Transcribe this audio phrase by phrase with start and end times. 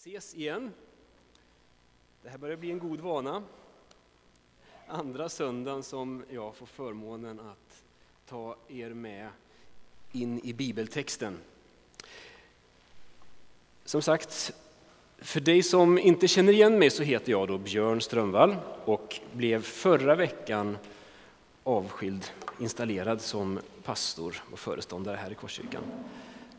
[0.00, 0.72] ses igen.
[2.22, 3.42] Det här börjar bli en god vana.
[4.86, 7.82] Andra söndagen som jag får förmånen att
[8.26, 9.28] ta er med
[10.12, 11.38] in i bibeltexten.
[13.84, 14.52] Som sagt,
[15.18, 19.62] för dig som inte känner igen mig så heter jag då Björn Strömvall och blev
[19.62, 20.78] förra veckan
[21.64, 22.30] avskild,
[22.60, 25.82] installerad som pastor och föreståndare här i Korskyrkan.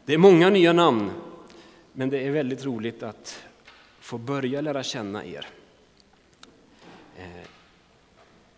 [0.05, 1.11] Det är många nya namn
[1.93, 3.43] men det är väldigt roligt att
[3.99, 5.47] få börja lära känna er.
[7.17, 7.47] Eh,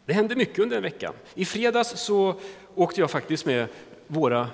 [0.06, 1.14] det hände mycket under en vecka.
[1.34, 2.36] I fredags så
[2.76, 3.68] åkte jag faktiskt med
[4.08, 4.50] våra,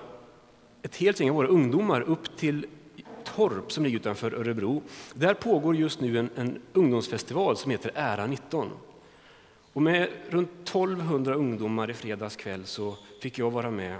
[0.82, 2.66] ett helt gäng av våra ungdomar upp till
[3.24, 4.82] Torp som ligger utanför Örebro.
[5.14, 8.70] Där pågår just nu en, en ungdomsfestival som heter Ära 19.
[9.74, 13.98] Och med runt 1200 ungdomar i fredags kväll så fick jag vara med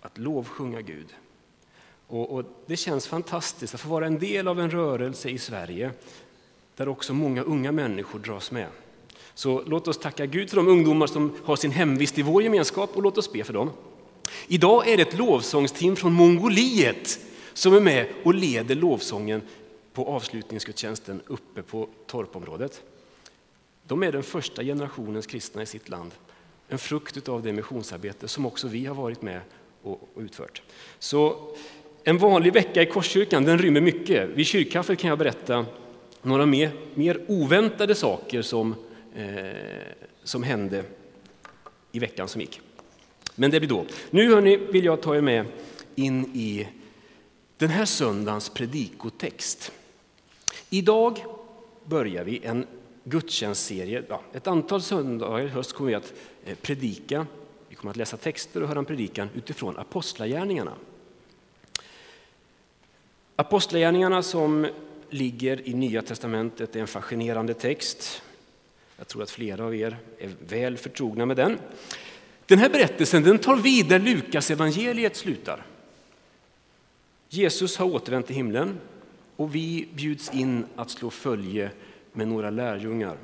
[0.00, 1.14] att lovsjunga Gud.
[2.08, 5.90] Och, och, det känns fantastiskt att få vara en del av en rörelse i Sverige
[6.76, 8.68] där också många unga människor dras med.
[9.34, 12.96] Så låt oss tacka Gud för de ungdomar som har sin hemvist i vår gemenskap
[12.96, 13.70] och låt oss be för dem.
[14.46, 17.18] Idag är det ett lovsångsteam från Mongoliet
[17.52, 19.42] som är med och leder lovsången
[19.92, 22.82] på avslutningsgudstjänsten uppe på torpområdet.
[23.86, 26.12] De är den första generationens kristna i sitt land.
[26.68, 29.40] En frukt av det missionsarbete som också vi har varit med
[29.82, 30.62] och utfört.
[30.98, 31.50] Så
[32.08, 34.28] en vanlig vecka i Korskyrkan den rymmer mycket.
[34.28, 35.66] Vid kyrkkaffet kan jag berätta
[36.22, 38.74] några mer, mer oväntade saker som,
[39.16, 39.26] eh,
[40.24, 40.84] som hände
[41.92, 42.60] i veckan som gick.
[43.34, 43.84] Men det blir då.
[44.10, 45.44] Nu hörni, vill jag ta er med
[45.94, 46.68] in i
[47.56, 49.72] den här söndagens predikotext.
[50.70, 51.24] Idag
[51.84, 52.66] börjar vi en
[53.04, 54.02] gudstjänstserie.
[54.08, 56.12] Ja, ett antal söndagar i höst kommer vi att
[56.44, 57.26] eh, predika.
[57.68, 60.72] Vi kommer att läsa texter och höra en predikan utifrån apostlagärningarna.
[63.40, 64.66] Apostlagärningarna som
[65.10, 68.22] ligger i Nya testamentet är en fascinerande text.
[68.96, 71.58] Jag tror att flera av er är väl förtrogna med den.
[72.46, 75.66] Den här berättelsen den tar vid där Lukas evangeliet slutar.
[77.28, 78.80] Jesus har återvänt till himlen
[79.36, 81.70] och vi bjuds in att slå följe
[82.12, 83.16] med några lärjungar.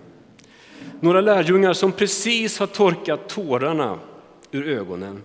[1.00, 3.98] Några lärjungar som precis har torkat tårarna
[4.50, 5.22] ur ögonen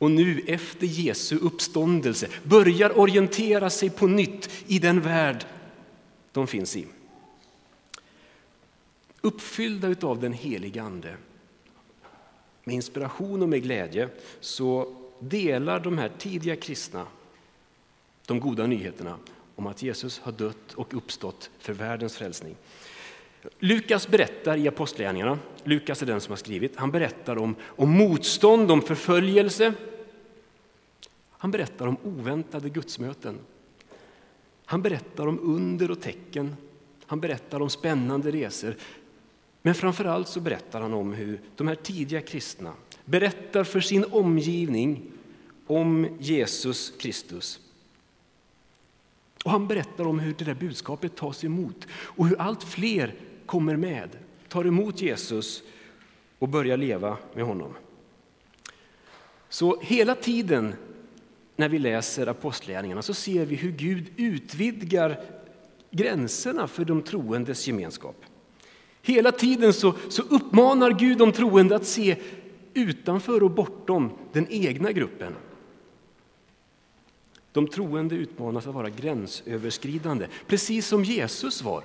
[0.00, 5.44] och nu efter Jesu uppståndelse börjar orientera sig på nytt i den värld
[6.32, 6.86] de finns i.
[9.20, 11.16] Uppfyllda av den helige Ande,
[12.64, 14.08] med inspiration och med glädje,
[14.40, 17.06] så delar de här tidiga kristna
[18.26, 19.18] de goda nyheterna
[19.54, 22.56] om att Jesus har dött och uppstått för världens frälsning.
[23.58, 28.70] Lukas berättar i Apostlagärningarna, Lukas är den som har skrivit, han berättar om, om motstånd,
[28.70, 29.74] om förföljelse,
[31.40, 33.38] han berättar om oväntade gudsmöten.
[34.64, 36.56] Han berättar om under och tecken.
[37.06, 38.76] Han berättar om spännande resor.
[39.62, 42.72] Men framför allt så berättar han om hur de här tidiga kristna
[43.04, 45.02] berättar för sin omgivning
[45.66, 47.60] om Jesus Kristus.
[49.44, 53.14] Och han berättar om hur det där budskapet tas emot och hur allt fler
[53.46, 54.18] kommer med,
[54.48, 55.62] tar emot Jesus
[56.38, 57.74] och börjar leva med honom.
[59.48, 60.74] Så hela tiden
[61.60, 65.20] när vi läser apostlagärningarna så ser vi hur Gud utvidgar
[65.90, 68.24] gränserna för de troendes gemenskap.
[69.02, 72.16] Hela tiden så, så uppmanar Gud de troende att se
[72.74, 75.34] utanför och bortom den egna gruppen.
[77.52, 81.84] De troende utmanas att vara gränsöverskridande, precis som Jesus var.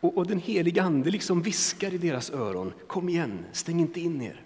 [0.00, 4.22] Och, och den heliga Ande liksom viskar i deras öron, kom igen, stäng inte in
[4.22, 4.44] er.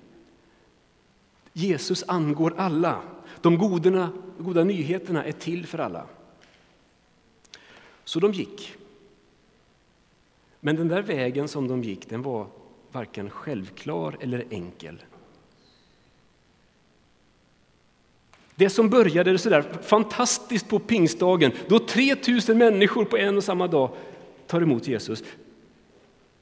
[1.53, 3.03] Jesus angår alla.
[3.41, 6.07] De goda, goda nyheterna är till för alla.
[8.05, 8.75] Så de gick.
[10.61, 12.47] Men den där vägen som de gick den var
[12.93, 15.03] varken självklar eller enkel.
[18.55, 23.67] Det som började så där fantastiskt på pingstdagen, då 3000 människor på en och samma
[23.67, 23.91] dag
[24.47, 25.25] tar emot Jesus.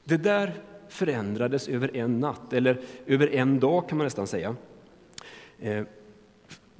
[0.03, 0.53] Det där
[0.89, 4.55] förändrades över en natt, eller över en dag kan man nästan säga.
[5.61, 5.83] Eh,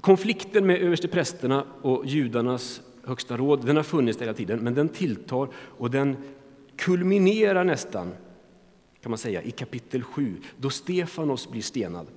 [0.02, 5.48] konflikten med översteprästerna och judarnas högsta råd den har funnits hela tiden, men den tilltar
[5.54, 6.18] och den
[6.76, 8.14] kulminerar nästan
[9.02, 12.08] kan man säga, i kapitel 7 då Stefanos blir stenad.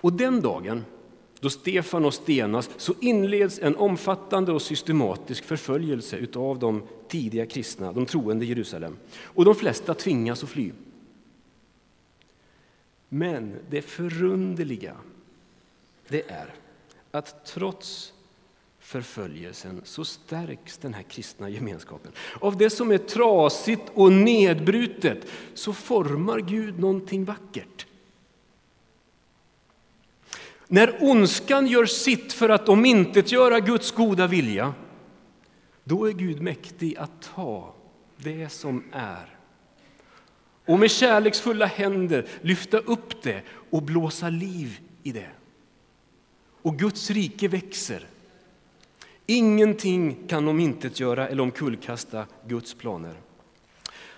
[0.00, 0.84] Och den dagen
[1.40, 8.06] då Stefanos stenas så inleds en omfattande och systematisk förföljelse av de tidiga kristna, de
[8.06, 8.96] troende i Jerusalem.
[9.22, 10.72] Och de flesta tvingas att fly.
[13.08, 14.96] Men det förunderliga
[16.08, 16.54] det är
[17.10, 18.12] att trots
[18.78, 22.12] förföljelsen så stärks den här kristna gemenskapen.
[22.40, 27.86] Av det som är trasigt och nedbrutet så formar Gud någonting vackert.
[30.68, 34.74] När ondskan gör sitt för att omintetgöra Guds goda vilja,
[35.84, 37.74] då är Gud mäktig att ta
[38.16, 39.35] det som är
[40.66, 45.28] och med kärleksfulla händer lyfta upp det och blåsa liv i det.
[46.62, 48.06] Och Guds rike växer.
[49.26, 53.14] Ingenting kan omintetgöra eller omkullkasta Guds planer.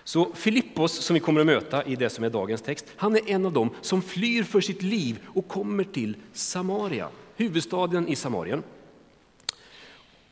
[0.03, 3.29] Så Filippos, som vi kommer att möta i det som är dagens text, han är
[3.29, 8.63] en av dem som flyr för sitt liv och kommer till Samaria, huvudstaden i Samarien.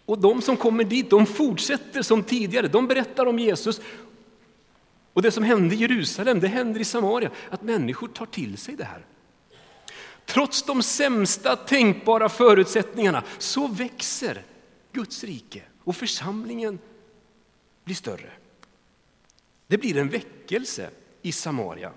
[0.06, 2.68] Och de som kommer dit, de fortsätter som tidigare.
[2.68, 3.82] De berättar om Jesus.
[5.18, 7.32] Och det som hände i Jerusalem, det händer i Samaria.
[7.50, 9.06] Att människor tar till sig det här.
[10.26, 14.44] Trots de sämsta tänkbara förutsättningarna så växer
[14.92, 16.80] Guds rike och församlingen
[17.84, 18.30] blir större.
[19.68, 20.90] Det blir en väckelse
[21.22, 21.92] i Samaria.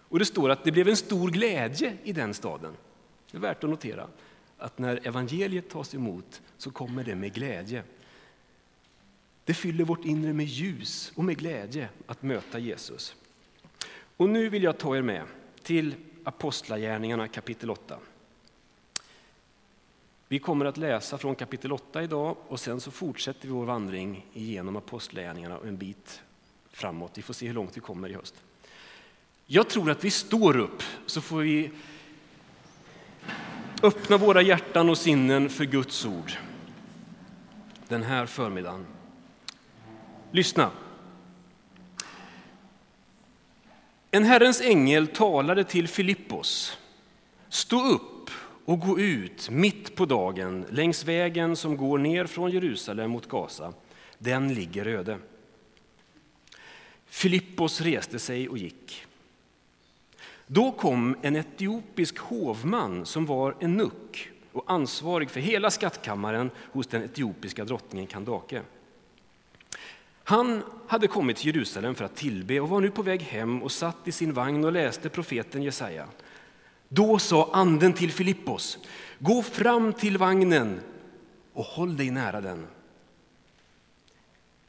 [0.00, 2.76] Och det står att det blev en stor glädje i den staden.
[3.30, 4.08] Det är värt att notera
[4.58, 7.82] att när evangeliet tas emot så kommer det med glädje.
[9.46, 13.16] Det fyller vårt inre med ljus och med glädje att möta Jesus.
[14.16, 15.22] Och nu vill jag ta er med
[15.62, 15.94] till
[16.24, 17.98] Apostlagärningarna kapitel 8.
[20.28, 24.26] Vi kommer att läsa från kapitel 8 idag och sen så fortsätter vi vår vandring
[24.32, 26.22] igenom Apostlagärningarna och en bit
[26.70, 27.18] framåt.
[27.18, 28.34] Vi får se hur långt vi kommer i höst.
[29.46, 31.70] Jag tror att vi står upp så får vi
[33.82, 36.32] öppna våra hjärtan och sinnen för Guds ord
[37.88, 38.95] den här förmiddagen.
[40.30, 40.70] Lyssna.
[44.10, 46.78] En Herrens ängel talade till Filippos.
[47.48, 48.30] Stå upp
[48.64, 53.72] och gå ut mitt på dagen längs vägen som går ner från Jerusalem mot Gaza.
[54.18, 55.18] Den ligger öde.
[57.06, 59.06] Filippos reste sig och gick.
[60.46, 66.86] Då kom en etiopisk hovman som var en nuck och ansvarig för hela skattkammaren hos
[66.86, 68.62] den etiopiska drottningen Kandake.
[70.28, 73.72] Han hade kommit till Jerusalem för att tillbe och var nu på väg hem och
[73.72, 76.06] satt i sin vagn och läste profeten Jesaja.
[76.88, 78.78] Då sa anden till Filippos,
[79.18, 80.80] gå fram till vagnen
[81.52, 82.66] och håll dig nära den.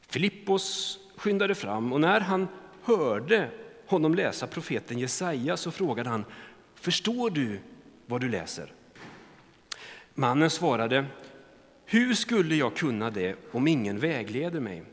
[0.00, 2.48] Filippos skyndade fram och när han
[2.82, 3.50] hörde
[3.86, 6.24] honom läsa profeten Jesaja så frågade han,
[6.74, 7.60] förstår du
[8.06, 8.72] vad du läser?
[10.14, 11.06] Mannen svarade,
[11.84, 14.84] hur skulle jag kunna det om ingen vägleder mig?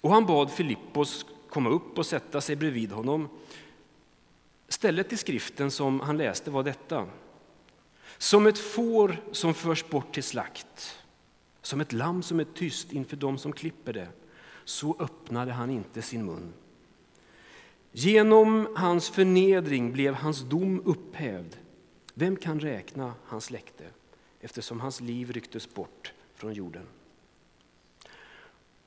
[0.00, 3.28] Och han bad Filippos komma upp och sätta sig bredvid honom.
[4.68, 7.06] Stället i skriften som han läste var detta.
[8.18, 10.98] Som ett får som förs bort till slakt,
[11.62, 14.08] som ett lamm som är tyst inför dem som klipper det,
[14.64, 16.52] så öppnade han inte sin mun.
[17.92, 21.56] Genom hans förnedring blev hans dom upphävd.
[22.14, 23.84] Vem kan räkna hans släkte
[24.40, 26.86] eftersom hans liv rycktes bort från jorden?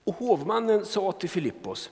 [0.03, 1.89] Och hovmannen sa till Filippos,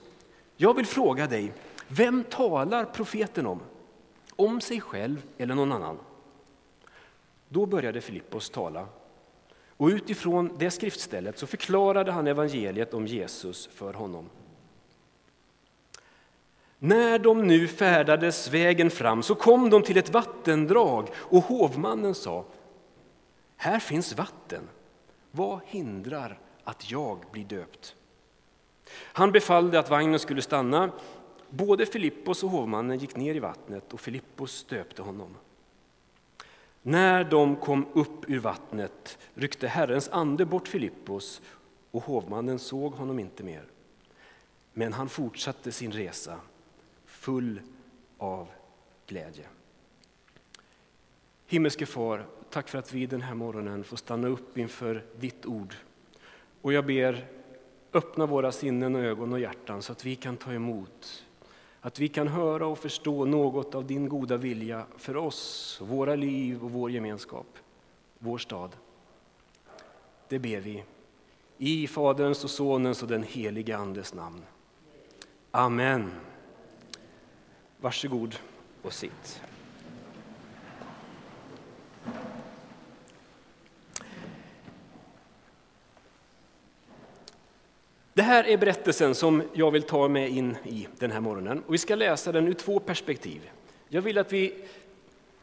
[0.56, 1.52] jag vill fråga dig,
[1.88, 3.60] vem talar profeten om?
[4.36, 5.98] Om sig själv eller någon annan?
[7.48, 8.88] Då började Filippos tala
[9.76, 14.28] och utifrån det skriftstället så förklarade han evangeliet om Jesus för honom.
[16.78, 22.44] När de nu färdades vägen fram så kom de till ett vattendrag och hovmannen sa
[23.56, 24.68] Här finns vatten,
[25.30, 27.96] vad hindrar att jag blir döpt?
[28.94, 30.90] Han befallde att vagnen skulle stanna.
[31.50, 35.36] Både Filippos och hovmannen gick ner i vattnet och Filippos stöpte honom.
[36.82, 41.40] När de kom upp ur vattnet ryckte Herrens ande bort Filippos
[41.90, 43.64] och hovmannen såg honom inte mer.
[44.72, 46.40] Men han fortsatte sin resa
[47.06, 47.60] full
[48.18, 48.48] av
[49.06, 49.44] glädje.
[51.46, 55.74] Himmelske Far, tack för att vi den här morgonen får stanna upp inför ditt ord.
[56.62, 57.26] Och jag ber
[57.92, 61.24] öppna våra sinnen och ögon och hjärtan så att vi kan ta emot,
[61.80, 66.64] att vi kan höra och förstå något av din goda vilja för oss, våra liv
[66.64, 67.58] och vår gemenskap,
[68.18, 68.76] vår stad.
[70.28, 70.84] Det ber vi
[71.58, 74.42] i Faderns och Sonens och den helige Andes namn.
[75.50, 76.10] Amen.
[77.80, 78.36] Varsågod
[78.82, 79.42] och sitt.
[88.14, 91.62] Det här är berättelsen som jag vill ta med in i den här morgonen.
[91.66, 93.50] Och vi ska läsa den ur två perspektiv.
[93.88, 94.54] Jag vill att vi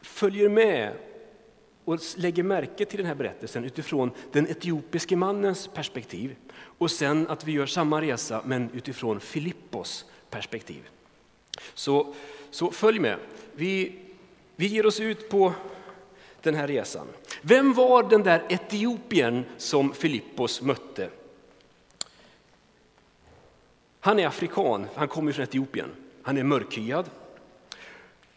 [0.02, 0.92] följer med
[1.84, 6.36] och lägger märke till den här berättelsen utifrån den etiopiske mannens perspektiv
[6.78, 10.88] och sen att vi gör samma resa men utifrån Filippos perspektiv.
[11.74, 12.14] Så,
[12.50, 13.16] så följ med.
[13.52, 13.98] Vi,
[14.56, 15.52] vi ger oss ut på
[16.42, 17.06] den här resan.
[17.42, 21.10] Vem var den där Etiopien som Filippos mötte?
[24.00, 25.90] Han är afrikan, han kommer från Etiopien.
[26.22, 27.10] Han är mörkhyad.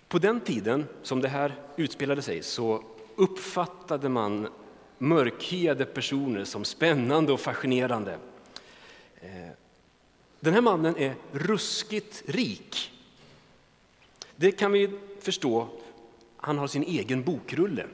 [0.08, 2.84] På den tiden som det här utspelade sig så
[3.16, 4.48] uppfattade man
[4.98, 8.18] mörkhyade personer som spännande och fascinerande.
[9.22, 9.30] Eh,
[10.40, 12.92] den här mannen är ruskigt rik.
[14.36, 14.90] Det kan vi
[15.22, 15.68] förstå.
[16.38, 17.86] Han har sin egen bokrulle.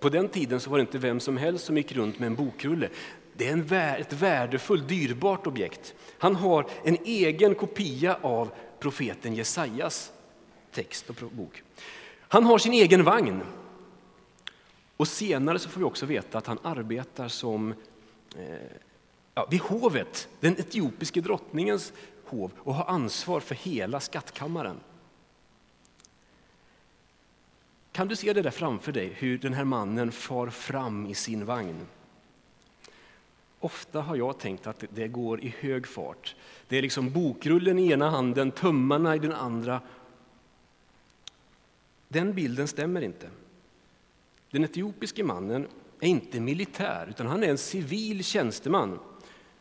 [0.00, 2.34] På den tiden så var det inte vem som helst som gick runt med en
[2.34, 2.88] bokrulle.
[3.36, 5.94] Det är en, ett värdefullt, dyrbart objekt.
[6.18, 10.12] Han har en egen kopia av profeten Jesajas
[10.72, 11.62] text och bok.
[12.18, 13.42] Han har sin egen vagn.
[14.96, 17.74] Och senare så får vi också veta att han arbetar som
[18.36, 18.46] eh,
[19.34, 21.92] ja, vid hovet, den etiopiske drottningens
[22.24, 24.80] hov och har ansvar för hela skattkammaren.
[27.92, 31.44] Kan du se det där framför dig, hur den här mannen far fram i sin
[31.44, 31.86] vagn?
[33.62, 36.36] Ofta har jag tänkt att det går i hög fart.
[36.68, 39.80] Det är liksom bokrullen i ena handen, tummarna i den andra.
[42.08, 43.30] Den bilden stämmer inte.
[44.50, 45.66] Den etiopiske mannen
[46.00, 48.98] är inte militär, utan han är en civil tjänsteman.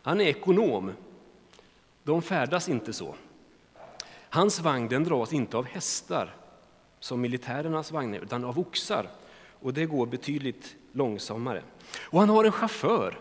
[0.01, 0.91] Han är ekonom.
[2.03, 3.15] De färdas inte så.
[4.29, 6.35] Hans vagn den dras inte av hästar,
[6.99, 9.09] som militärernas vagnar, utan av oxar.
[9.59, 11.63] Och det går betydligt långsammare.
[11.99, 13.19] Och han har en chaufför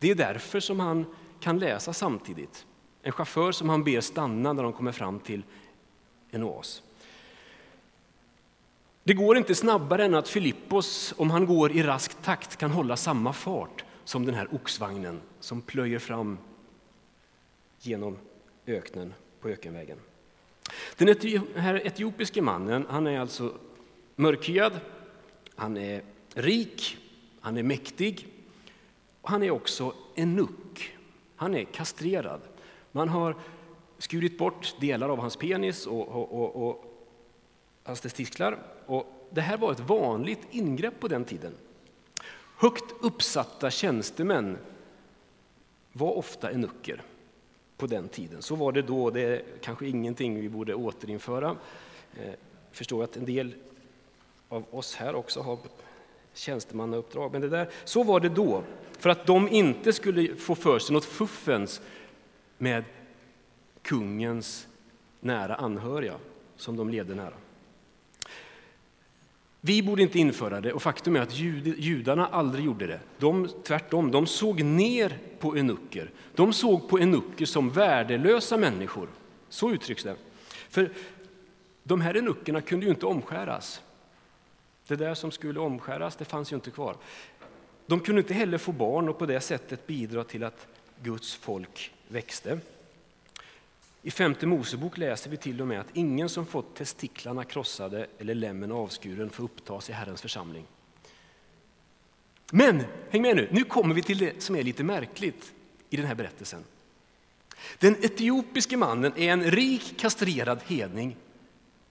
[0.00, 1.06] det är därför som han
[1.40, 2.66] kan läsa samtidigt.
[3.02, 5.42] En chaufför som han ber stanna när de kommer fram till
[6.30, 6.82] en oas.
[9.04, 12.96] Det går inte snabbare än att Filippos, om han går i rask takt, kan hålla
[12.96, 16.38] samma fart som den här oxvagnen som plöjer fram
[17.78, 18.18] genom
[18.66, 19.98] öknen på ökenvägen.
[20.96, 21.08] Den
[21.56, 23.54] här etiopiske mannen han är alltså
[24.16, 24.80] mörkhyad,
[25.54, 26.02] han är
[26.34, 26.96] rik,
[27.40, 28.28] han är mäktig
[29.22, 30.96] han är också en nuck.
[31.36, 32.40] Han är kastrerad.
[32.92, 33.36] Man har
[33.98, 36.84] skurit bort delar av hans penis och, och, och, och
[37.82, 38.58] hans testiklar.
[38.86, 41.52] Och det här var ett vanligt ingrepp på den tiden.
[42.56, 44.58] Högt uppsatta tjänstemän
[45.92, 47.02] var ofta enucker
[47.76, 48.42] på den tiden.
[48.42, 51.56] Så var det då, det är kanske ingenting vi borde återinföra.
[52.16, 52.36] Eh, jag
[52.72, 53.54] förstår att en del
[54.48, 55.58] av oss här också har
[56.34, 57.32] tjänstemannauppdrag.
[57.32, 58.62] Men det där, så var det då,
[59.00, 61.80] för att de inte skulle få för sig något fuffens
[62.58, 62.84] med
[63.82, 64.66] kungens
[65.20, 66.14] nära anhöriga
[66.56, 67.34] som de levde nära.
[69.60, 73.00] Vi borde inte införa det och faktum är att judarna aldrig gjorde det.
[73.18, 76.10] De, tvärtom, de såg ner på enucker.
[76.34, 79.08] De såg på enucker som värdelösa människor.
[79.48, 80.16] Så uttrycks det.
[80.68, 80.90] För
[81.82, 83.82] de här enuckerna kunde ju inte omskäras.
[84.86, 86.96] Det där som skulle omskäras, det fanns ju inte kvar.
[87.90, 90.66] De kunde inte heller få barn och på det sättet bidra till att
[91.02, 92.58] Guds folk växte.
[94.02, 98.34] I femte Mosebok läser vi till och med att ingen som fått testiklarna krossade eller
[98.34, 100.64] lämmen avskuren får upptas i Herrens församling.
[102.52, 105.52] Men, häng med nu, nu kommer vi till det som är lite märkligt
[105.90, 106.64] i den här berättelsen.
[107.78, 111.16] Den etiopiske mannen är en rik kastrerad hedning,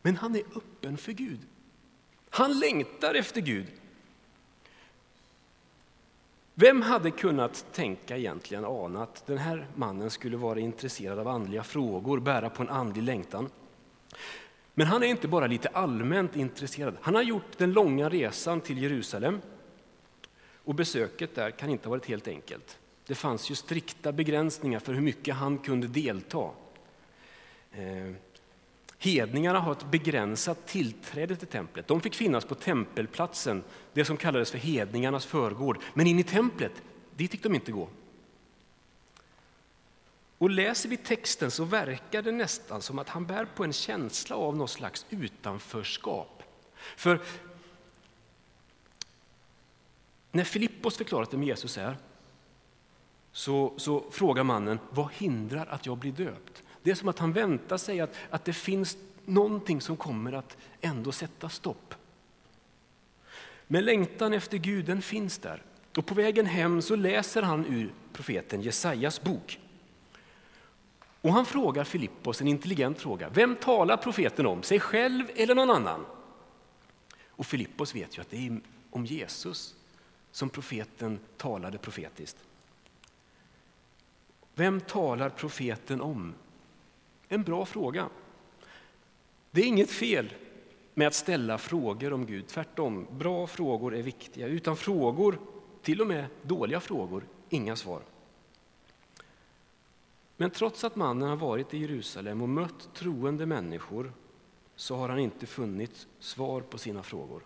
[0.01, 1.39] men han är öppen för Gud.
[2.29, 3.67] Han längtar efter Gud.
[6.59, 11.63] Vem hade kunnat tänka egentligen, ana att den här mannen skulle vara intresserad av andliga
[11.63, 13.49] frågor, bära på en andlig längtan?
[14.73, 16.97] Men han är inte bara lite allmänt intresserad.
[17.01, 19.41] Han har gjort den långa resan till Jerusalem
[20.63, 22.79] och besöket där kan inte ha varit helt enkelt.
[23.05, 26.49] Det fanns ju strikta begränsningar för hur mycket han kunde delta.
[27.71, 28.13] Eh,
[29.01, 31.87] Hedningarna har ett begränsat tillträde till templet.
[31.87, 33.63] De fick finnas på tempelplatsen,
[33.93, 35.79] det som kallades för hedningarnas förgård.
[35.93, 36.81] Men in i templet,
[37.15, 37.89] dit fick de inte gå.
[40.37, 44.35] Och läser vi texten så verkar det nästan som att han bär på en känsla
[44.35, 46.43] av något slags utanförskap.
[46.95, 47.21] För
[50.31, 51.97] när Filippos förklarat vem Jesus är
[53.31, 56.63] så, så frågar mannen, vad hindrar att jag blir döpt?
[56.89, 60.57] Det är som att han väntar sig att, att det finns någonting som kommer att
[60.81, 61.95] ändå sätta stopp.
[63.67, 65.63] Men längtan efter Gud den finns där.
[65.95, 69.59] Och på vägen hem så läser han ur profeten Jesajas bok.
[71.21, 73.29] Och han frågar Filippos en intelligent fråga.
[73.29, 76.05] Vem talar profeten om, sig själv eller någon annan?
[77.27, 79.75] Och Filippos vet ju att det är om Jesus
[80.31, 82.37] som profeten talade profetiskt.
[84.55, 86.33] Vem talar profeten om?
[87.29, 88.09] En bra fråga.
[89.51, 90.33] Det är inget fel
[90.93, 92.47] med att ställa frågor om Gud.
[92.47, 94.47] Tvärtom, bra frågor är viktiga.
[94.47, 95.39] Utan frågor,
[95.81, 98.01] till och med dåliga frågor, inga svar.
[100.37, 104.13] Men trots att mannen har varit i Jerusalem och mött troende människor
[104.75, 107.43] så har han inte funnit svar på sina frågor.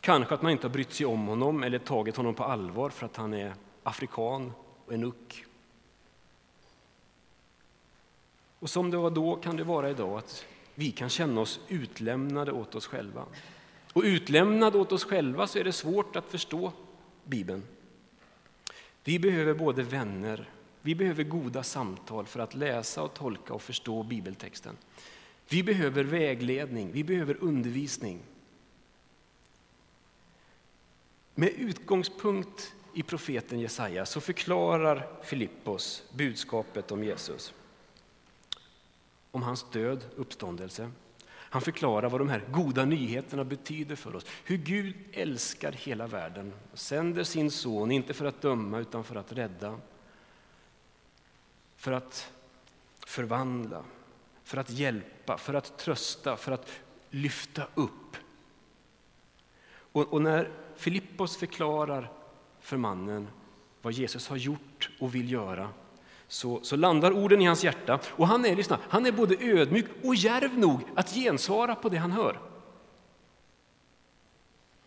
[0.00, 3.06] Kanske att man inte har brytt sig om honom eller tagit honom på allvar för
[3.06, 4.52] att han är afrikan
[4.86, 5.44] och enuck.
[8.60, 12.52] Och som det var då kan det vara idag att vi kan känna oss utlämnade
[12.52, 13.24] åt oss själva.
[13.92, 16.72] Och utlämnade åt oss själva så är det svårt att förstå
[17.24, 17.62] Bibeln.
[19.04, 20.48] Vi behöver både vänner,
[20.82, 24.76] vi behöver goda samtal för att läsa och tolka och förstå bibeltexten.
[25.48, 28.20] Vi behöver vägledning, vi behöver undervisning.
[31.34, 37.54] Med utgångspunkt i profeten Jesaja så förklarar Filippos budskapet om Jesus.
[39.30, 40.90] Om hans död, uppståndelse.
[41.28, 44.26] Han förklarar vad de här goda nyheterna betyder för oss.
[44.44, 49.16] Hur Gud älskar hela världen och sänder sin son, inte för att döma utan för
[49.16, 49.78] att rädda.
[51.76, 52.32] För att
[53.06, 53.84] förvandla,
[54.44, 56.70] för att hjälpa, för att trösta, för att
[57.10, 58.16] lyfta upp.
[59.92, 62.12] Och, och när Filippos förklarar
[62.60, 63.28] för mannen
[63.82, 65.68] vad Jesus har gjort och vill göra
[66.30, 69.86] så, så landar orden i hans hjärta och han är, lyssna, han är både ödmjuk
[70.04, 72.40] och järv nog att gensvara på det han hör.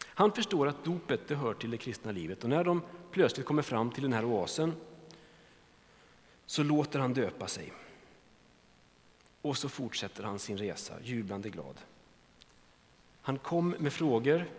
[0.05, 2.81] Han förstår att dopet det hör till det kristna livet och när de
[3.11, 4.73] plötsligt kommer fram till den här oasen
[6.45, 7.73] så låter han döpa sig.
[9.41, 11.79] Och så fortsätter han sin resa jublande glad.
[13.21, 14.49] Han kom med frågor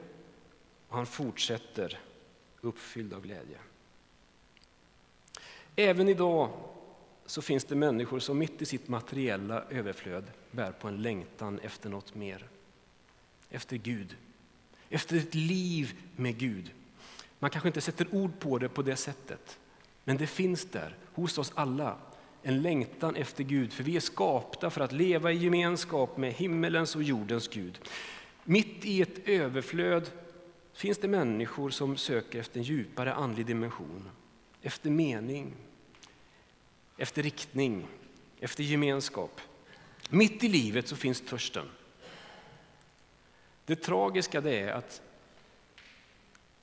[0.88, 1.98] och han fortsätter
[2.60, 3.58] uppfylld av glädje.
[5.76, 6.50] Även idag
[7.34, 11.90] så finns det människor som mitt i sitt materiella överflöd bär på en längtan efter
[11.90, 12.46] något mer.
[13.50, 14.16] Efter Gud,
[14.88, 16.70] efter ett liv med Gud.
[17.38, 19.58] Man kanske inte sätter ord på det på det sättet,
[20.04, 21.96] men det finns där hos oss alla
[22.42, 26.96] en längtan efter Gud, för vi är skapta för att leva i gemenskap med himmelens
[26.96, 27.78] och jordens Gud.
[28.44, 30.10] Mitt i ett överflöd
[30.72, 34.10] finns det människor som söker efter en djupare andlig dimension,
[34.62, 35.54] efter mening,
[36.96, 37.86] efter riktning,
[38.40, 39.40] efter gemenskap.
[40.10, 41.66] Mitt i livet så finns törsten.
[43.64, 45.02] Det tragiska det är att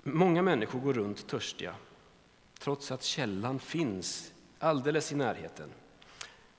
[0.04, 1.76] många människor går runt törstiga
[2.60, 5.70] trots att källan finns alldeles i närheten.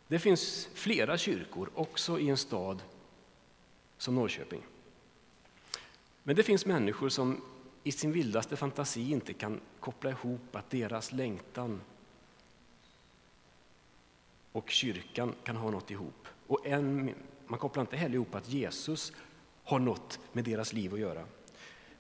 [0.09, 2.83] Det finns flera kyrkor också i en stad
[3.99, 4.63] som Norrköping.
[6.23, 7.45] Men det finns människor som
[7.85, 11.81] i sin vildaste fantasi inte kan koppla ihop att deras längtan
[14.53, 16.29] och kyrkan kan ha något ihop.
[16.47, 17.15] Och en,
[17.47, 19.13] man kopplar inte heller ihop att Jesus
[19.65, 21.25] har något med deras liv att göra.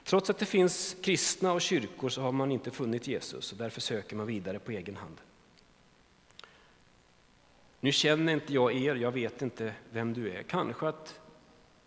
[0.04, 3.80] Trots att det finns kristna och kyrkor så har man inte funnit Jesus och därför
[3.80, 5.16] söker man vidare på egen hand.
[7.80, 10.42] Nu känner inte jag er, jag vet inte vem du är.
[10.42, 11.20] Kanske att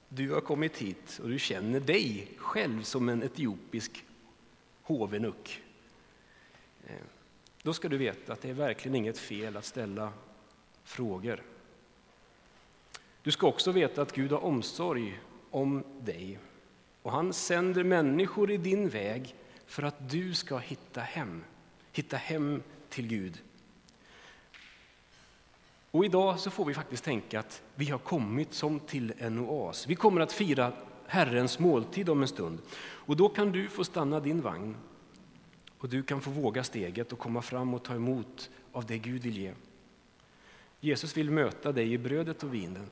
[0.09, 4.05] du har kommit hit och du känner dig själv som en etiopisk
[4.81, 5.61] hovenuck.
[6.87, 6.95] Eh,
[7.61, 10.13] då ska du veta att det är verkligen inget fel att ställa
[10.85, 11.43] frågor.
[13.23, 15.19] Du ska också veta att Gud har omsorg
[15.51, 16.39] om dig
[17.01, 21.43] och han sänder människor i din väg för att du ska hitta hem,
[21.91, 23.41] hitta hem till Gud.
[25.91, 29.87] Och idag så får vi faktiskt tänka att vi har kommit som till en oas.
[29.87, 30.73] Vi kommer att fira
[31.07, 32.61] Herrens måltid om en stund.
[32.77, 34.77] Och då kan du få stanna din vagn
[35.77, 39.21] och du kan få våga steget och komma fram och ta emot av det Gud
[39.21, 39.53] vill ge.
[40.85, 42.91] Jesus vill möta dig i brödet och vinet.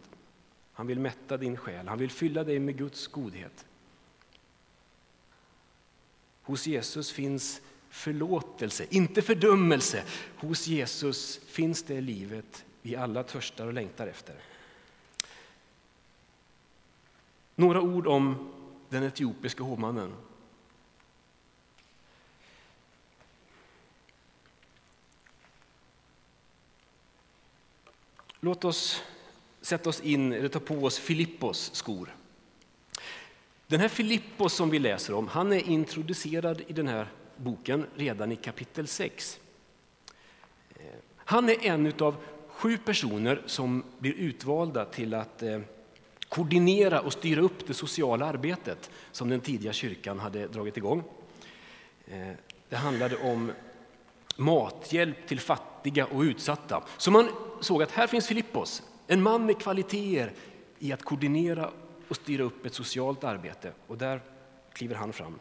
[0.73, 3.65] Han vill mätta din själ, han vill fylla dig med Guds godhet.
[6.41, 10.03] Hos Jesus finns förlåtelse, inte fördömelse.
[10.37, 14.35] Hos Jesus finns det livet vi alla törstar och längtar efter.
[17.55, 18.51] Några ord om
[18.89, 20.13] den etiopiska hovmannen.
[28.45, 29.01] Låt oss
[29.61, 32.15] sätta oss in, eller ta på oss Filippos skor.
[33.67, 38.31] Den här Filippos som vi läser om, han är introducerad i den här boken redan
[38.31, 39.39] i kapitel 6.
[41.15, 42.15] Han är en av
[42.47, 45.59] sju personer som blir utvalda till att eh,
[46.29, 51.03] koordinera och styra upp det sociala arbetet som den tidiga kyrkan hade dragit igång.
[52.07, 52.31] Eh,
[52.69, 53.51] det handlade om
[54.35, 56.83] mathjälp till fattiga och utsatta.
[56.97, 57.29] Så man
[57.61, 60.33] såg att här finns Filippos, en man med kvaliteter
[60.79, 61.71] i att koordinera
[62.07, 63.71] och styra upp ett socialt arbete.
[63.87, 64.21] Och där
[64.73, 65.39] kliver han fram.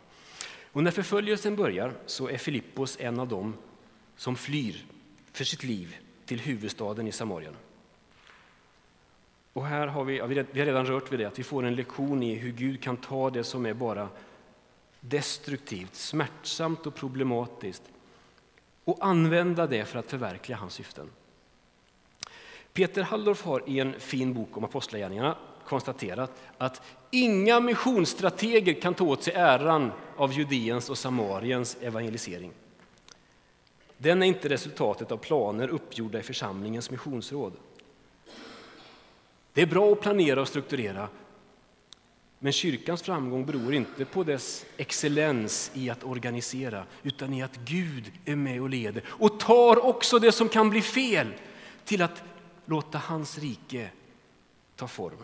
[0.73, 3.55] Och när förföljelsen börjar så är Filippos en av dem
[4.17, 4.87] som flyr
[5.33, 7.57] för sitt liv till huvudstaden i Samarien.
[9.53, 12.23] Och här har vi, vi har redan rört vid det, att vi får en lektion
[12.23, 14.09] i hur Gud kan ta det som är bara
[15.01, 17.83] destruktivt, smärtsamt och problematiskt
[18.85, 21.11] och använda det för att förverkliga hans syften.
[22.73, 29.05] Peter Halldorf har i en fin bok om apostlagärningarna konstaterat att inga missionsstrateger kan ta
[29.05, 32.53] åt sig äran av Judeens och Samariens evangelisering.
[33.99, 37.53] Den är inte resultatet av planer uppgjorda i församlingens missionsråd.
[39.53, 41.09] Det är bra att planera och strukturera,
[42.45, 48.13] men kyrkans framgång beror inte på dess excellens i att organisera, utan i att Gud
[48.25, 51.33] är med och leder och tar också det som kan bli fel
[51.85, 52.23] till att
[52.65, 53.91] låta hans rike
[54.77, 55.17] ta form.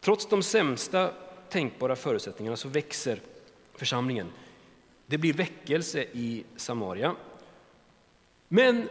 [0.00, 1.12] Trots de sämsta
[1.48, 3.20] tänkbara förutsättningarna så växer
[3.74, 4.32] församlingen.
[5.06, 7.16] Det blir väckelse i Samaria.
[8.48, 8.88] Men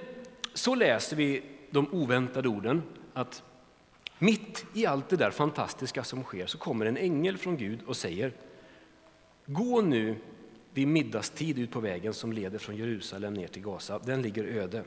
[0.54, 3.44] så läser vi de oväntade orden att
[4.20, 7.98] mitt i allt det där fantastiska som sker så kommer en ängel från Gud och
[7.98, 8.34] säger
[9.46, 10.16] Gå nu
[10.74, 14.00] vid middagstid ut på vägen som leder från Jerusalem ner till Gaza.
[14.00, 14.84] Den ligger öde.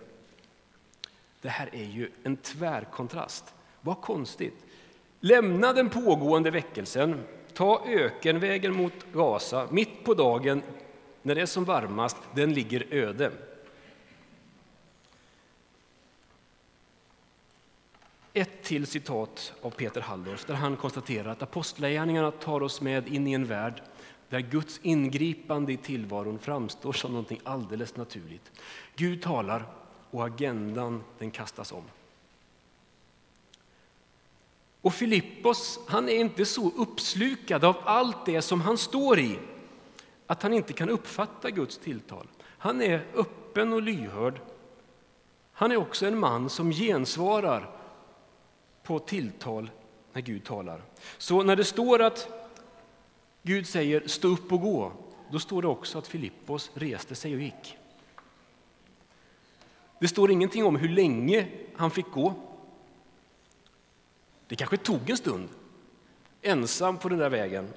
[1.40, 3.54] Det här är ju en tvärkontrast.
[3.80, 4.64] Vad konstigt.
[5.20, 7.20] Lämna den pågående väckelsen,
[7.54, 10.62] ta ökenvägen mot Gaza mitt på dagen
[11.22, 13.32] när det är som varmast, den ligger öde.
[18.34, 23.26] Ett till citat av Peter Halldorf där han konstaterar att apostlagärningarna tar oss med in
[23.26, 23.82] i en värld
[24.28, 28.52] där Guds ingripande i tillvaron framstår som något alldeles naturligt.
[28.96, 29.66] Gud talar
[30.10, 31.84] och agendan den kastas om.
[34.80, 39.38] Och Filippos han är inte så uppslukad av allt det som han står i
[40.26, 42.26] att han inte kan uppfatta Guds tilltal.
[42.42, 44.40] Han är öppen och lyhörd.
[45.52, 47.81] Han är också en man som gensvarar
[48.82, 49.70] på tilltal
[50.12, 50.82] när Gud talar.
[51.18, 52.28] Så när det står att
[53.42, 54.92] Gud säger stå upp och gå,
[55.30, 57.78] då står det också att Filippos reste sig och gick.
[59.98, 62.34] Det står ingenting om hur länge han fick gå.
[64.46, 65.48] Det kanske tog en stund,
[66.42, 67.68] ensam på den där vägen.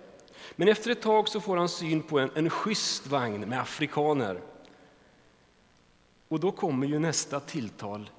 [0.56, 4.42] Men efter ett tag så får han syn på en, en schysst vagn med afrikaner.
[6.28, 8.10] Och då kommer ju nästa tilltal,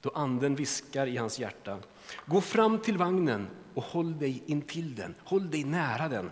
[0.00, 1.78] då anden viskar i hans hjärta.
[2.26, 6.30] Gå fram till vagnen och håll dig intill den, håll dig nära den.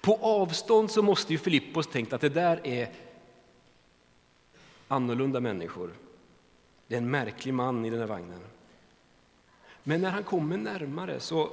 [0.00, 2.92] På avstånd så måste ju Filippos tänkt att det där är
[4.88, 5.94] annorlunda människor.
[6.86, 8.40] Det är en märklig man i den här vagnen.
[9.82, 11.50] Men när han kommer närmare så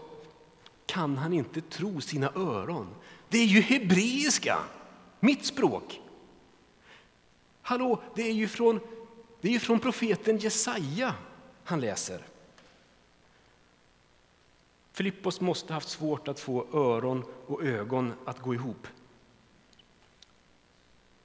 [0.85, 2.87] kan han inte tro sina öron.
[3.29, 4.57] Det är ju hebreiska,
[5.19, 6.01] mitt språk.
[7.61, 8.79] Hallå, det är ju från,
[9.41, 11.13] det är ju från profeten Jesaja
[11.63, 12.21] han läser.
[14.95, 18.87] Filippos måste haft svårt att få öron och ögon att gå ihop.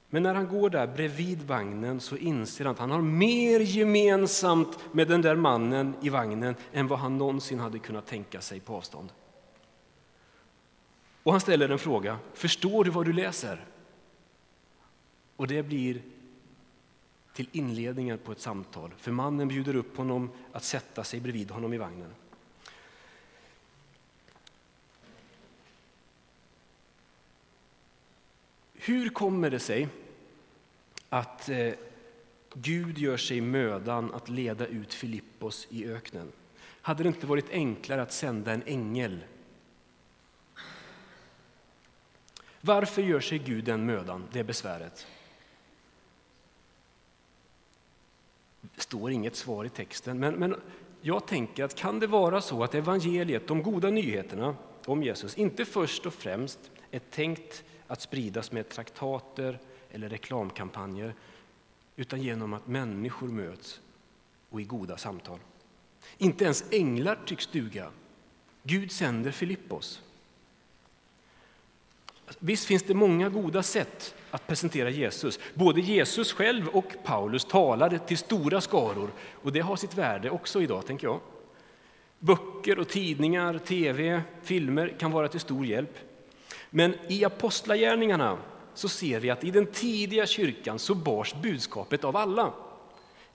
[0.09, 4.79] Men när han går där bredvid vagnen så inser han att han har mer gemensamt
[4.91, 8.75] med den där mannen i vagnen än vad han någonsin hade kunnat tänka sig på
[8.75, 9.13] avstånd.
[11.23, 12.19] Och han ställer en fråga.
[12.33, 13.65] Förstår du vad du läser?
[15.35, 16.01] Och det blir
[17.33, 18.93] till inledningen på ett samtal.
[18.97, 22.13] För mannen bjuder upp honom att sätta sig bredvid honom i vagnen.
[28.83, 29.87] Hur kommer det sig
[31.09, 31.73] att eh,
[32.53, 36.31] Gud gör sig mödan att leda ut Filippos i öknen?
[36.81, 39.23] Hade det inte varit enklare att sända en ängel?
[42.61, 45.07] Varför gör sig Gud den mödan, det besväret?
[48.61, 50.55] Det står inget svar i texten, men, men
[51.01, 55.65] jag tänker att kan det vara så att evangeliet, de goda nyheterna om Jesus, inte
[55.65, 56.59] först och främst
[56.91, 59.59] är tänkt att spridas med traktater
[59.91, 61.13] eller reklamkampanjer
[61.95, 63.79] utan genom att människor möts
[64.49, 65.39] och i goda samtal.
[66.17, 67.89] Inte ens änglar tycks duga.
[68.63, 70.01] Gud sänder Filippos.
[72.39, 75.39] Visst finns det många goda sätt att presentera Jesus.
[75.53, 80.61] Både Jesus själv och Paulus talade till stora skaror och det har sitt värde också
[80.61, 81.19] idag, tänker jag.
[82.19, 85.97] Böcker och tidningar, tv, filmer kan vara till stor hjälp.
[86.73, 88.37] Men i Apostlagärningarna
[88.73, 92.53] så ser vi att i den tidiga kyrkan så bars budskapet av alla.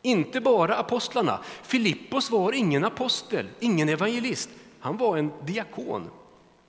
[0.03, 1.41] Inte bara apostlarna.
[1.63, 4.51] Filippos var ingen apostel, ingen evangelist.
[4.81, 6.11] Han var en diakon,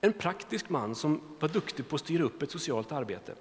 [0.00, 3.34] en praktisk man som var duktig på att styra upp ett socialt arbete.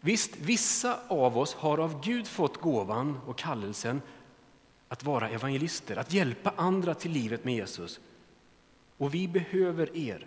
[0.00, 4.02] Visst, vissa av oss har av Gud fått gåvan och kallelsen
[4.88, 8.00] att vara evangelister, att hjälpa andra till livet med Jesus.
[8.98, 10.26] Och vi behöver er.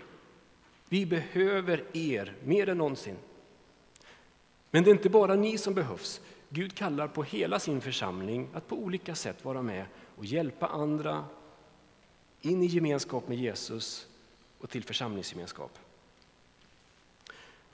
[0.90, 3.18] Vi behöver er mer än någonsin.
[4.72, 6.22] Men det är inte bara ni som behövs.
[6.50, 11.26] Gud kallar på hela sin församling att på olika sätt vara med och hjälpa andra
[12.42, 14.08] in i gemenskap med Jesus
[14.60, 15.80] och till församlingsgemenskap.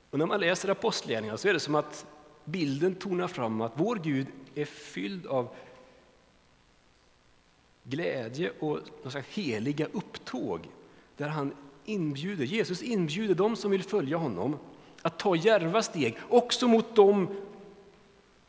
[0.10, 2.06] Och när man läser Apostlagärningarna så är det som att
[2.45, 5.56] bilden tonar fram att vår Gud är fylld av
[7.84, 10.69] glädje och någon heliga upptåg
[11.17, 11.54] där han
[11.86, 14.58] inbjuder, Jesus inbjuder dem som vill följa honom
[15.02, 17.28] att ta djärva steg också mot dem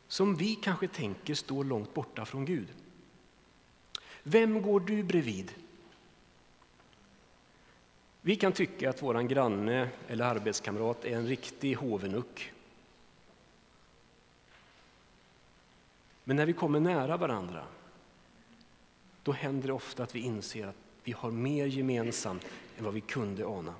[0.09, 2.69] som vi kanske tänker står långt borta från Gud.
[4.23, 5.53] Vem går du bredvid?
[8.21, 12.53] Vi kan tycka att vår granne eller arbetskamrat är en riktig hovenuck.
[16.25, 17.65] Men när vi kommer nära varandra,
[19.23, 22.47] då händer det ofta att vi inser att vi har mer gemensamt
[22.79, 23.75] än vad vi kunde ana.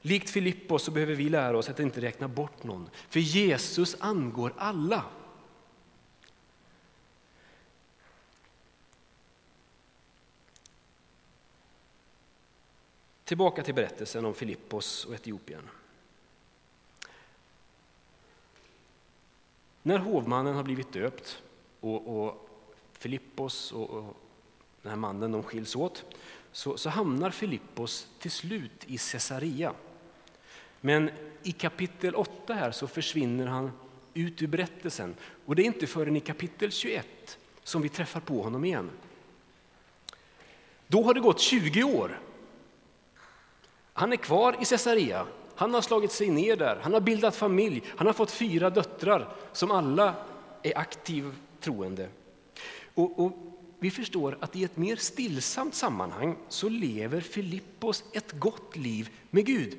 [0.00, 4.52] Likt Filippos så behöver vi lära oss att inte räkna bort någon, för Jesus angår
[4.56, 5.04] alla.
[13.24, 15.68] Tillbaka till berättelsen om Filippos och Etiopien.
[19.82, 21.42] När hovmannen har blivit döpt
[21.80, 22.48] och, och
[22.92, 24.16] Filippos och, och
[24.82, 26.04] den här mannen de skiljs åt
[26.54, 29.74] så, så hamnar Filippos till slut i Caesarea.
[30.80, 31.10] Men
[31.42, 33.72] i kapitel 8 här så försvinner han
[34.14, 35.14] ut ur berättelsen
[35.46, 38.90] och det är inte förrän i kapitel 21 som vi träffar på honom igen.
[40.86, 42.20] Då har det gått 20 år.
[43.92, 45.26] Han är kvar i Caesarea.
[45.54, 49.34] Han har slagit sig ner där, han har bildat familj, han har fått fyra döttrar
[49.52, 50.14] som alla
[50.62, 52.08] är aktivt troende.
[52.94, 58.76] Och, och, vi förstår att i ett mer stillsamt sammanhang så lever Filippos ett gott
[58.76, 59.78] liv med Gud.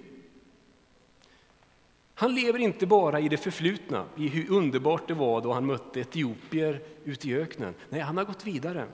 [2.13, 5.99] Han lever inte bara i det förflutna, i hur underbart det var då han mötte
[5.99, 7.73] etiopier ute i öknen.
[7.89, 8.87] Nej, han har gått vidare.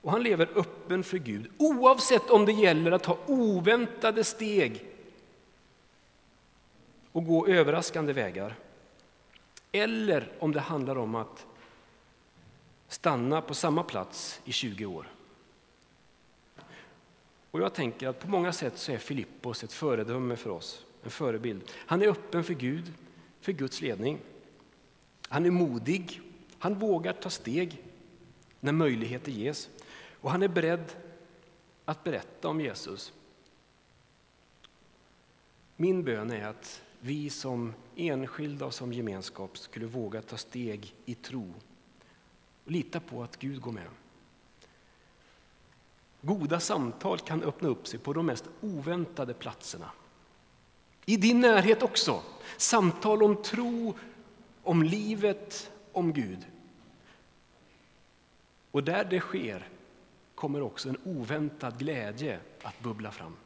[0.00, 4.84] Och han lever öppen för Gud, oavsett om det gäller att ta oväntade steg
[7.12, 8.54] och gå överraskande vägar.
[9.72, 11.46] Eller om det handlar om att
[12.92, 15.08] stanna på samma plats i 20 år.
[17.50, 21.10] Och jag tänker att på många sätt så är Filippos ett föredöme för oss, en
[21.10, 21.62] förebild.
[21.74, 22.92] Han är öppen för Gud,
[23.40, 24.18] för Guds ledning.
[25.28, 26.20] Han är modig,
[26.58, 27.82] han vågar ta steg
[28.60, 29.68] när möjligheter ges.
[30.20, 30.92] Och han är beredd
[31.84, 33.12] att berätta om Jesus.
[35.76, 41.14] Min bön är att vi som enskilda och som gemenskap skulle våga ta steg i
[41.14, 41.54] tro
[42.64, 43.88] och lita på att Gud går med.
[46.20, 49.90] Goda samtal kan öppna upp sig på de mest oväntade platserna.
[51.04, 52.22] I din närhet också.
[52.56, 53.94] Samtal om tro,
[54.62, 56.46] om livet, om Gud.
[58.70, 59.68] Och där det sker
[60.34, 63.36] kommer också en oväntad glädje att bubbla fram.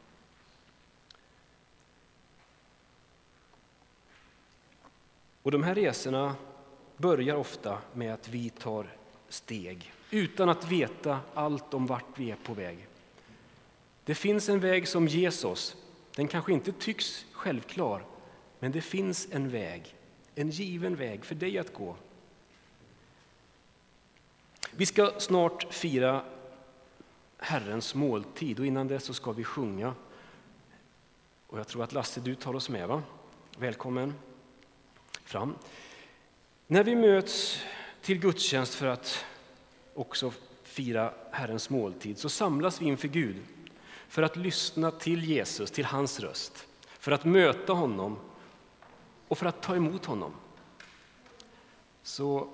[5.43, 6.35] Och de här resorna
[6.97, 8.96] börjar ofta med att vi tar
[9.29, 12.87] steg utan att veta allt om vart vi är på väg.
[14.03, 15.75] Det finns en väg som Jesus.
[16.15, 18.05] Den kanske inte tycks självklar,
[18.59, 19.95] men det finns en väg,
[20.35, 21.95] en given väg för dig att gå.
[24.71, 26.23] Vi ska snart fira
[27.37, 29.93] Herrens måltid och innan dess så ska vi sjunga.
[31.47, 33.03] Och jag tror att Lasse, du tar oss med va?
[33.57, 34.13] Välkommen
[35.23, 35.55] fram.
[36.67, 37.63] När vi möts
[38.07, 39.25] till gudstjänst för att
[39.93, 43.35] också fira Herrens måltid så samlas vi inför Gud
[44.07, 46.67] för att lyssna till Jesus, till hans röst,
[46.99, 48.19] för att möta honom
[49.27, 50.33] och för att ta emot honom.
[52.03, 52.49] Så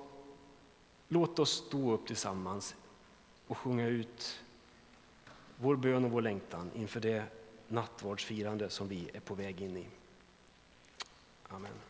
[1.08, 2.76] låt oss stå upp tillsammans
[3.48, 4.40] och sjunga ut
[5.56, 7.24] vår bön och vår längtan inför det
[7.68, 9.86] nattvardsfirande som vi är på väg in i.
[11.48, 11.84] Amen.